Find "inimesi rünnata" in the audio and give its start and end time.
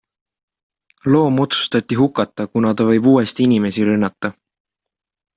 3.49-4.33